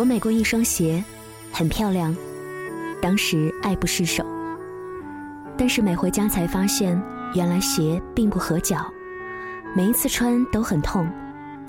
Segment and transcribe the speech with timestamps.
[0.00, 1.04] 我买过一双鞋，
[1.52, 2.16] 很漂亮，
[3.02, 4.24] 当时爱不释手。
[5.58, 6.98] 但是买回家才发现，
[7.34, 8.90] 原来鞋并不合脚，
[9.76, 11.06] 每一次穿都很痛，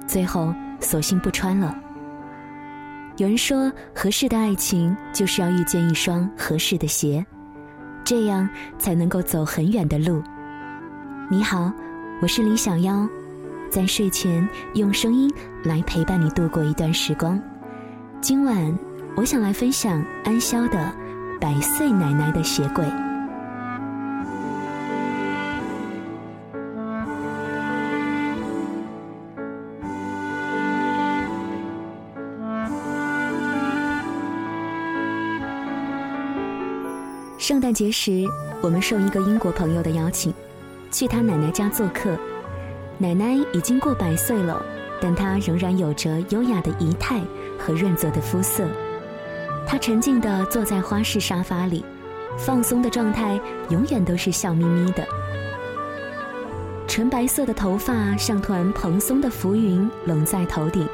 [0.07, 1.77] 最后索性不穿了。
[3.17, 7.25] 有人说，合适的爱情就是要遇见一双合适的鞋，
[8.05, 8.47] 这样
[8.79, 10.23] 才能够走很远的路。
[11.29, 11.69] 你好，
[12.21, 13.05] 我是李小妖，
[13.69, 15.29] 在睡前用声音
[15.65, 17.37] 来陪伴你度过一段时光。
[18.21, 18.77] 今晚，
[19.17, 20.77] 我想来分享安潇的
[21.39, 22.85] 《百岁奶奶的鞋柜》。
[37.39, 38.23] 圣诞节时，
[38.61, 40.31] 我们受一个英国朋友的邀请，
[40.91, 42.15] 去他奶奶家做客。
[42.99, 44.63] 奶奶已经过百岁了，
[45.01, 47.19] 但她仍然有着优雅的仪态。
[47.63, 48.67] 和润泽的肤色，
[49.67, 51.85] 他沉静地坐在花式沙发里，
[52.37, 55.05] 放松的状态永远都是笑眯眯的。
[56.87, 60.85] 纯白色的头发像团蓬松的浮云拢在头顶，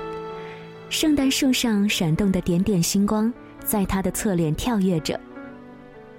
[0.90, 5.20] 圣诞树上闪动的点点星光在他的侧脸跳跃着。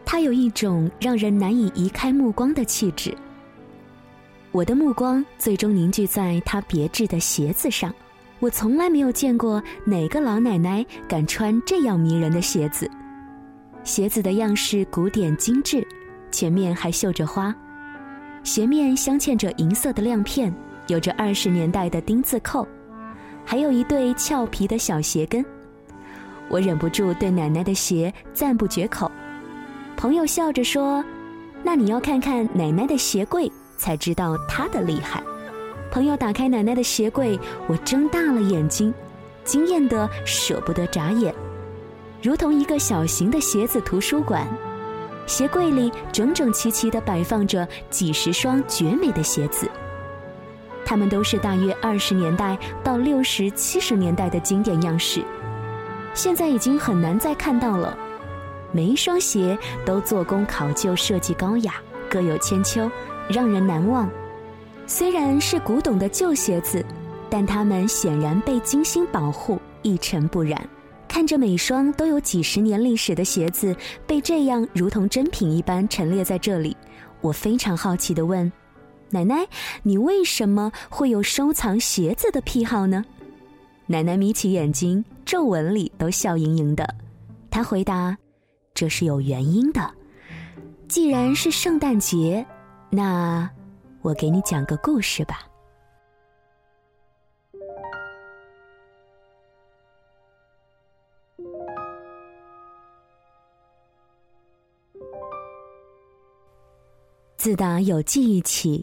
[0.04, 3.14] 他有一种让人难以移开目光的气质。
[4.50, 7.94] 我的目光最终凝聚在他别致的鞋子上。
[8.40, 12.88] 我从来没有见过哪个老奶奶敢穿这样迷人的鞋子。
[13.82, 15.86] 鞋子的样式古典精致，
[16.30, 17.54] 前面还绣着花，
[18.44, 20.54] 鞋面镶嵌着银色的亮片，
[20.86, 22.66] 有着二十年代的丁字扣，
[23.44, 25.44] 还有一对俏皮的小鞋跟。
[26.48, 29.10] 我忍不住对奶奶的鞋赞不绝口。
[29.96, 31.04] 朋友笑着说
[31.62, 35.22] ：“那你要看看奶奶的鞋柜，才知道她的厉害。”
[35.90, 38.92] 朋友打开奶奶的鞋柜，我睁大了眼睛，
[39.44, 41.34] 惊艳的舍不得眨眼，
[42.22, 44.46] 如同一个小型的鞋子图书馆。
[45.26, 49.68] 鞋柜里整整齐齐地摆放着几十双绝美的鞋子，
[50.86, 55.22] 它们都是大约二十年代到六十七十年代的经典样式，
[56.14, 57.96] 现在已经很难再看到了。
[58.72, 61.74] 每一双鞋都做工考究，设计高雅，
[62.08, 62.90] 各有千秋，
[63.28, 64.08] 让人难忘。
[64.90, 66.82] 虽然是古董的旧鞋子，
[67.28, 70.66] 但它们显然被精心保护，一尘不染。
[71.06, 73.76] 看着每双都有几十年历史的鞋子
[74.06, 76.74] 被这样如同珍品一般陈列在这里，
[77.20, 78.50] 我非常好奇地问
[79.10, 79.46] ：“奶奶，
[79.82, 83.04] 你为什么会有收藏鞋子的癖好呢？”
[83.86, 86.94] 奶奶眯起眼睛，皱纹里都笑盈盈的。
[87.50, 88.16] 她回答
[88.72, 89.90] ：“这是有原因的。
[90.88, 92.46] 既然是圣诞节，
[92.88, 93.48] 那……”
[94.08, 95.46] 我给你讲个故事吧。
[107.36, 108.82] 自打有记忆起，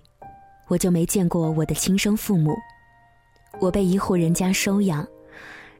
[0.67, 2.55] 我就没见过我的亲生父母。
[3.59, 5.07] 我被一户人家收养，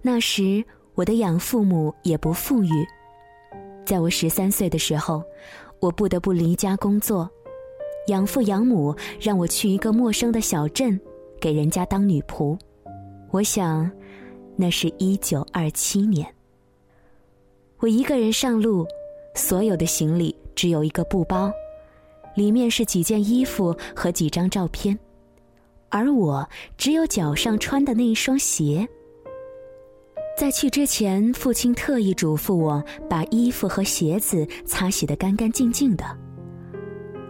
[0.02, 2.88] 那时我的养父母也不富裕。
[3.86, 5.24] 在我十三岁的时候，
[5.80, 7.30] 我不得不离家工作。
[8.08, 11.00] 养父养母让我去一个陌生的小镇，
[11.40, 12.58] 给人家当女仆。
[13.32, 13.90] 我想，
[14.56, 16.28] 那是一九二七年。
[17.80, 18.86] 我一个人上路，
[19.34, 21.52] 所有的行李只有一个布包，
[22.36, 24.98] 里面是几件衣服和几张照片，
[25.90, 26.48] 而我
[26.78, 28.88] 只有脚上穿的那一双鞋。
[30.38, 36.06] 在去之前，父亲特意嘱咐我把衣服和鞋子擦洗得干干净净的。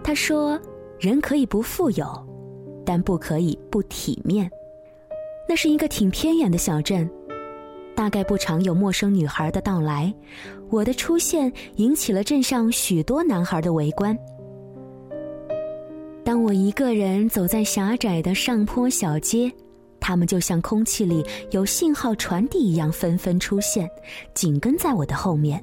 [0.06, 0.60] 他说
[1.02, 2.06] ：“人可以不富有，
[2.86, 4.48] 但不可以不体面。”
[5.50, 7.10] 那是一个挺偏远的小镇，
[7.96, 10.14] 大概不常有陌生女孩的到来。
[10.70, 14.16] 我的出现引起了镇上许多男孩的围观。
[16.24, 19.52] 当我一个人走在狭窄的上坡小街，
[20.00, 23.90] 他们就像空气里有信号传递一样，纷纷出现，
[24.36, 25.60] 紧跟在我的后面。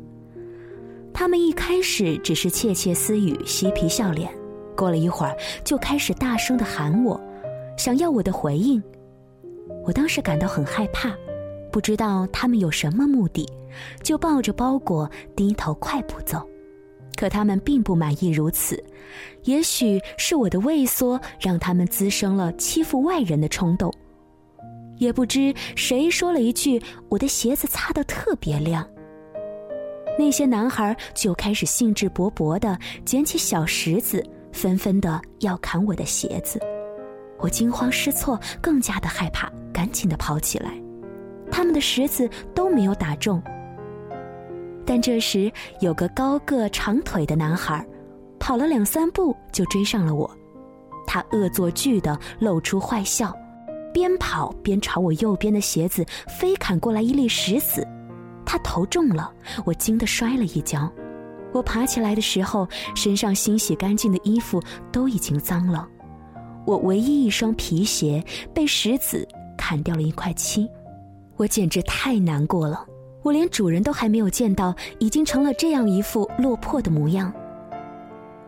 [1.15, 4.33] 他们一开始只是窃窃私语、嬉皮笑脸，
[4.77, 7.21] 过了一会儿就开始大声的喊我，
[7.77, 8.83] 想要我的回应。
[9.85, 11.15] 我当时感到很害怕，
[11.71, 13.47] 不知道他们有什么目的，
[14.03, 16.43] 就抱着包裹低头快步走。
[17.15, 18.83] 可他们并不满意如此，
[19.45, 23.93] 也许是我的畏缩让他们滋生了欺负外人的冲动。
[24.99, 28.87] 也不知谁说了一句：“我的鞋子擦得特别亮。”
[30.19, 36.61] 那些男孩就开始兴致勃勃地捡起小石子，纷纷的要砍我的鞋子。
[37.39, 40.71] 我惊慌失措，更加的害怕，赶紧的跑起来。
[41.51, 43.43] 他们的石子都没有打中。
[44.85, 45.51] 但这时
[45.81, 47.85] 有个高个长腿的男孩，
[48.39, 50.31] 跑了两三步就追上了我。
[51.07, 53.35] 他恶作剧的露出坏笑，
[53.93, 57.87] 边跑边朝我右边的鞋子飞砍过来一粒石子。
[58.53, 59.33] 他头中了，
[59.65, 60.87] 我惊得摔了一跤。
[61.55, 64.63] 我爬起来的时候，身上新洗干净的衣服
[64.93, 65.89] 都已经脏了。
[66.67, 68.23] 我唯一一双皮鞋
[68.53, 69.27] 被石子
[69.57, 70.69] 砍掉了一块漆，
[71.39, 72.85] 我简直太难过了。
[73.23, 77.33] 我连主人都还没有见到，已经成了这样一副落魄的模样。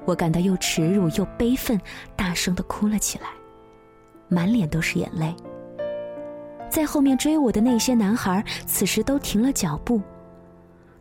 [0.04, 1.80] 我感到又耻辱又悲愤，
[2.14, 3.28] 大声的哭了起来，
[4.28, 5.34] 满脸都是眼泪。
[6.74, 10.02] 在后面追我的那些男孩，此时都停了脚步。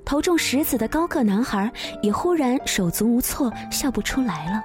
[0.06, 1.72] 头中石子的高个男孩
[2.04, 4.62] 也忽然手足无措，笑不出来了。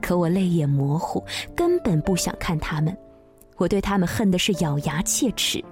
[0.00, 1.22] 可我泪眼模糊，
[1.54, 2.96] 根本不想看他们。
[3.58, 5.62] 我对他们恨的是咬牙切齿。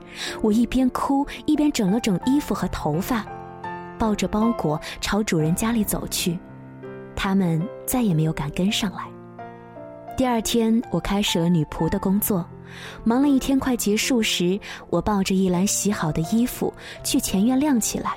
[0.43, 3.25] 我一边哭一边整了整衣服和头发，
[3.99, 6.39] 抱着包裹朝主人家里走去。
[7.17, 9.05] 他们再也没有敢跟上来。
[10.17, 12.47] 第二天，我开始了女仆的工作。
[13.03, 14.59] 忙了一天快结束时，
[14.91, 16.73] 我抱着一篮洗好的衣服
[17.03, 18.13] 去前院晾起来。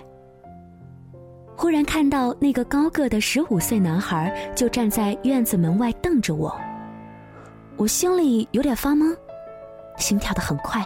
[1.55, 6.55] 忽然看到那个高个的十五岁男孩就站在院子门外瞪着我，
[7.77, 9.15] 我心里有点发懵，
[9.97, 10.85] 心跳得很快。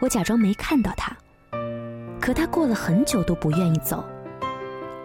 [0.00, 1.16] 我假装没看到他，
[2.20, 4.04] 可他过了很久都不愿意走。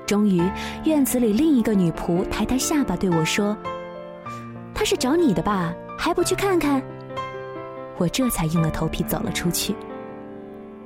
[0.05, 0.41] 终于，
[0.83, 3.57] 院子里另一个女仆抬抬下巴对我说
[4.85, 5.73] ：“是找你的吧？
[5.97, 6.81] 还不去看看？”
[7.97, 9.75] 我这才硬了头皮走了出去。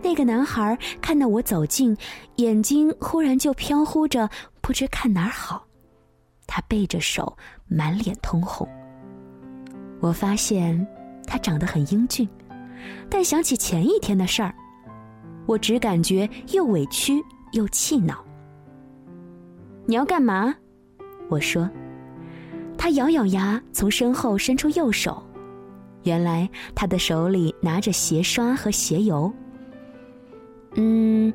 [0.02, 1.98] 那个男孩看到我走近，
[2.38, 4.30] 眼睛忽然就飘忽着，
[4.62, 5.66] 不知看哪儿好。
[6.48, 7.36] 他背着手，
[7.68, 8.68] 满脸通红。
[10.00, 10.88] 我发现
[11.28, 12.30] 他长得很英俊，
[13.10, 14.54] 但想起前一天的事儿，
[15.46, 18.24] 我只感觉又委屈又气恼。
[19.86, 20.56] 你要干嘛？
[21.28, 21.70] 我说。
[22.80, 25.22] 他咬咬牙，从身后伸出右手。
[26.04, 29.32] 原来他的手里拿着鞋刷和鞋油。
[30.76, 31.32] 嗯，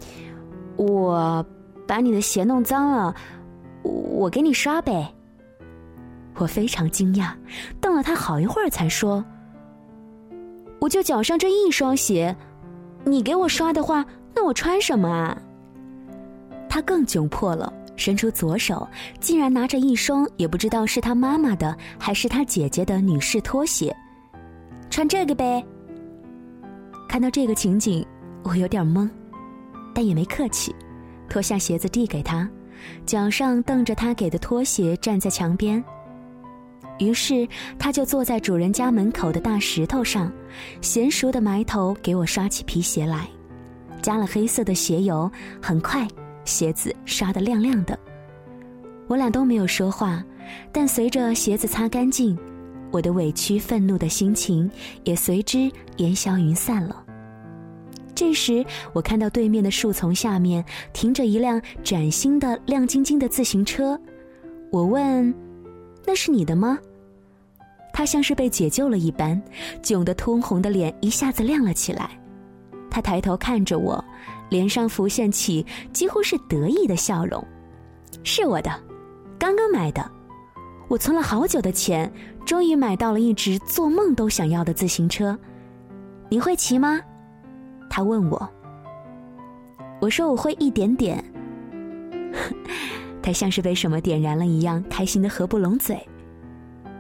[0.77, 1.45] 我
[1.87, 3.15] 把你的鞋弄脏了，
[3.83, 5.15] 我给你刷呗。
[6.37, 7.33] 我非常惊讶，
[7.79, 9.23] 瞪了他好一会儿，才说
[10.81, 12.35] ：“我就脚上这一双鞋，
[13.05, 15.37] 你给我刷的话，那我穿什么啊？”
[16.71, 18.87] 他更窘迫了，伸出左手，
[19.21, 23.95] 竟然拿着一双也不知道是他妈妈的还是他姐姐的女士拖鞋。
[24.91, 25.65] 穿这个呗。
[27.09, 28.05] 看到这个情景，
[28.43, 29.09] 我有点懵，
[29.95, 30.75] 但也没客气，
[31.29, 32.49] 脱下鞋子递给他，
[33.07, 35.83] 脚上蹬着他给的拖鞋，站在墙边。
[36.99, 37.47] 于是
[37.79, 40.33] 他就坐在主人家门口的大石头上，
[40.81, 43.29] 娴熟的埋头给我刷起皮鞋来，
[44.01, 46.07] 加了黑色的鞋油，很快
[46.45, 47.99] 鞋子刷得亮亮的。
[49.07, 50.25] 我俩都没有说话，
[50.73, 52.39] 但随着鞋子擦干净。
[52.91, 54.71] 我的委屈、愤怒的心情
[55.03, 57.05] 也随之烟消云散了。
[58.15, 63.99] 这时，我看到对面的树丛下面停着一辆崭新的、亮晶晶的自行车。
[64.71, 65.35] 我问
[66.07, 66.79] ：“那是你的吗？”
[67.93, 69.43] 他像是被解救了一般，
[69.83, 72.11] 窘得通红的脸一下子亮了起来。
[72.89, 74.05] 他抬头看着我，
[74.49, 77.45] 脸上浮现起几乎是得意的笑容
[78.23, 78.71] ：“是我的，
[79.39, 80.11] 刚刚买的。
[80.89, 82.13] 我存了好久的钱。”
[82.45, 85.35] 终于买到了一只做梦都想要的自行车，
[86.29, 87.01] 你会骑吗？
[87.89, 88.51] 他问我。
[89.99, 91.25] 我说我会一点点。
[93.23, 95.99] 他像是被什么点燃了一样，开心的合不拢嘴。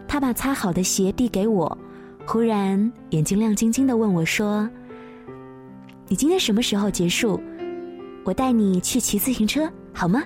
[0.08, 1.76] 他把擦好的鞋递给我，
[2.24, 4.66] 忽然眼睛亮晶晶的问我说
[6.14, 7.42] ：“你今天什么时候结束？
[8.24, 10.22] 我带你去骑自行车好吗？”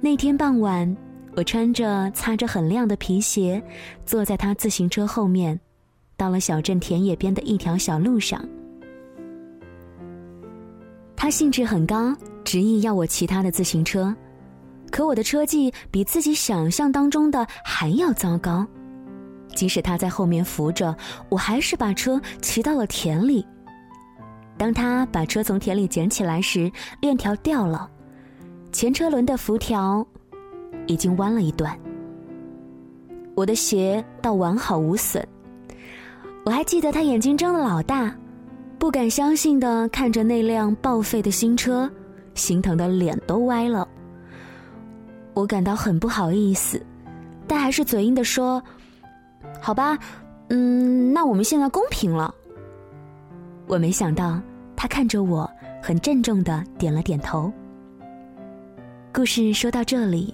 [0.00, 0.96] 那天傍晚。
[1.34, 3.60] 我穿着擦着很亮的皮鞋，
[4.06, 5.58] 坐在他自行车后面，
[6.16, 8.48] 到了小镇田野边的一条小路上。
[11.16, 14.14] 他兴致很高，执意要我骑他的自行车，
[14.92, 18.64] 可我的车技比自己想象当中的还要糟糕。
[19.56, 20.94] 即使他在后面扶着，
[21.28, 23.44] 我还是把车骑到了田里。
[24.56, 26.70] 当他把车从田里捡起来时，
[27.00, 27.90] 链条掉了，
[28.70, 30.06] 前车轮的辐条
[30.86, 31.76] 已经弯了一段。
[33.34, 35.26] 我的鞋倒完好无损。
[36.44, 38.14] 我还记得他眼睛睁得老大，
[38.78, 41.90] 不敢相信的看着那辆报废的新车，
[42.34, 43.86] 心疼的脸都歪了。
[45.34, 46.80] 我感到很不好意思，
[47.46, 48.62] 但还是嘴硬的说
[49.60, 49.98] ：“好吧，
[50.48, 52.34] 嗯，那我们现在公平了。”
[53.66, 54.40] 我没想到，
[54.76, 55.50] 他看着我，
[55.82, 57.52] 很郑重的点了点头。
[59.12, 60.32] 故事说到这里，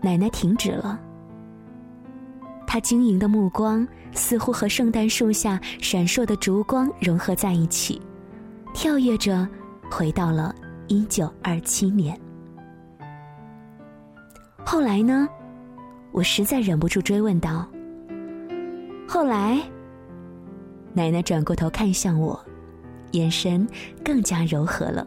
[0.00, 0.98] 奶奶停止了。
[2.66, 8.00] 她晶莹的目光似乎和圣诞树下闪烁的烛光融合在一起，
[8.72, 9.46] 跳跃着
[9.90, 10.54] 回到了
[10.86, 12.18] 一九二七年。
[14.64, 15.28] 后来呢？
[16.12, 17.66] 我实在忍不住追问道。
[19.12, 19.60] 后来，
[20.94, 22.42] 奶奶转过头看向我，
[23.10, 23.68] 眼神
[24.02, 25.06] 更加柔和了。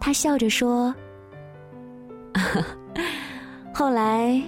[0.00, 0.94] 她笑着说
[3.74, 4.42] ：“后来。”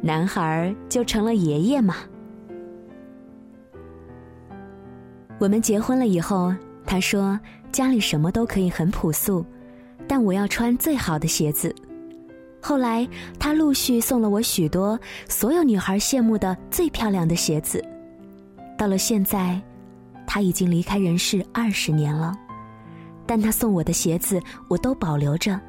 [0.00, 1.96] 男孩就成了爷爷嘛。
[5.38, 6.54] 我们结婚了以后，
[6.86, 7.38] 他说
[7.70, 9.44] 家里什么都可以很朴素，
[10.08, 11.74] 但我要穿最好的鞋子。
[12.60, 14.98] 后来他陆续送了我许多
[15.28, 17.84] 所有女孩羡慕的最漂亮的鞋子。
[18.76, 19.60] 到了现在，
[20.26, 22.36] 他已经离开人世二十年了，
[23.26, 25.60] 但他送我的鞋子我都保留着。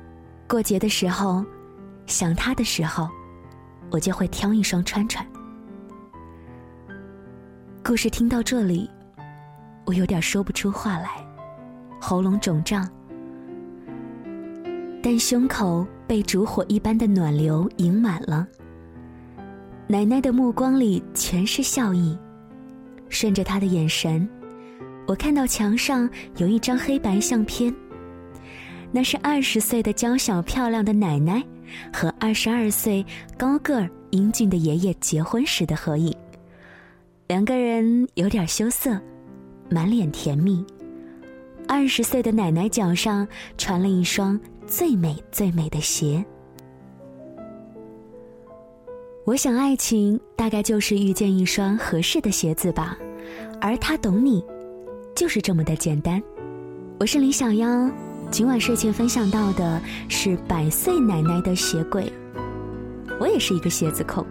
[0.48, 1.46] 过节的时候，
[2.06, 3.10] 想他的时候。
[3.94, 5.26] 我就会挑一双穿穿。
[7.84, 8.90] 故事听到这里，
[9.86, 11.10] 我有点说不出话来，
[12.00, 12.90] 喉咙肿胀，
[15.04, 18.46] 但胸口被烛火一般的暖流盈满了。
[19.88, 22.18] 奶奶的目光里全是笑意，
[23.08, 24.28] 顺着她的眼神，
[25.08, 27.74] 我看到墙上有一张黑白相片，
[28.92, 31.42] 那是二十岁的娇小漂亮的奶奶。
[31.94, 33.06] 和二十二岁
[33.38, 36.14] 高个儿英俊的爷爷结婚时的合影，
[37.30, 39.00] 两个人有点羞涩，
[39.70, 40.66] 满脸甜蜜。
[41.70, 43.26] 二十岁的奶奶脚上
[43.58, 44.38] 穿了一双
[44.72, 46.24] 最美最美的鞋。
[49.26, 52.98] 我想，爱情大概就是遇见一双合适的鞋子吧，
[53.60, 54.42] 而他懂你，
[55.14, 56.24] 就是这么的简单。
[57.02, 57.92] 我是李小妖。
[58.32, 62.10] 今晚睡前分享到的是百岁奶奶的鞋柜。
[63.20, 64.26] 我也是一个鞋子控，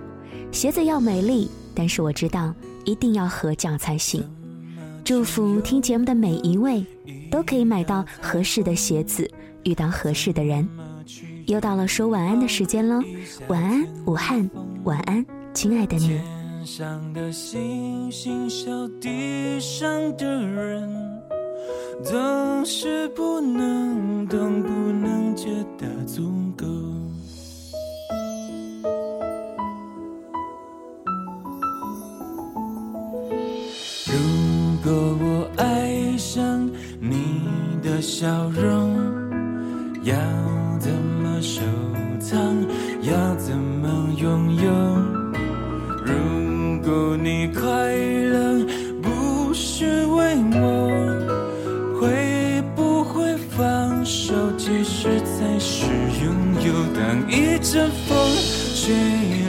[0.51, 2.55] 鞋子要美丽，但是我知道
[2.87, 4.25] 一定要合脚才行。
[5.05, 6.83] 祝福听节目的每一位，
[7.31, 9.31] 都可以买到合适的鞋子，
[9.65, 10.69] 遇到合适的人。
[11.47, 13.03] 又到了说晚安的时间喽，
[13.49, 14.49] 晚安武汉，
[14.85, 16.21] 晚安亲爱的你。
[22.03, 26.67] 总是不能懂，不能觉得足够。
[34.07, 34.17] 如
[34.83, 34.91] 果
[35.21, 37.43] 我爱上你
[37.83, 38.90] 的笑容，
[47.23, 48.65] 你快乐，
[49.03, 50.91] 不是为我。
[52.01, 55.85] 会不会放手其实才是
[56.25, 56.35] 拥
[56.65, 56.73] 有。
[56.95, 58.17] 当一阵风
[58.75, 58.95] 吹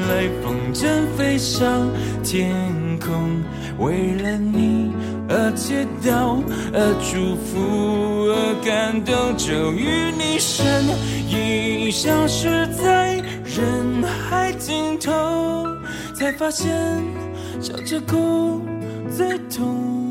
[0.10, 0.86] 来，风筝
[1.16, 1.90] 飞上
[2.22, 2.54] 天
[3.00, 3.42] 空，
[3.80, 4.92] 为了你
[5.30, 10.86] 而祈祷，而祝福，而感动，终于你身
[11.30, 15.66] 影消失在人海尽头，
[16.14, 16.70] 才发现
[17.62, 18.60] 笑着哭
[19.16, 20.11] 最痛。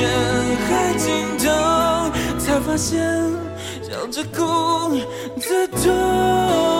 [0.00, 1.44] 人海尽头，
[2.38, 3.00] 才发现
[3.82, 4.96] 笑着哭
[5.36, 6.79] 的痛。